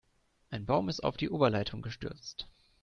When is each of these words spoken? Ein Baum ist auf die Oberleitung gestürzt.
Ein 0.49 0.65
Baum 0.65 0.89
ist 0.89 1.03
auf 1.03 1.15
die 1.15 1.29
Oberleitung 1.29 1.83
gestürzt. 1.83 2.47